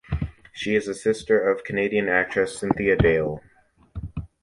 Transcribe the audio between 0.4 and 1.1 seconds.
She is the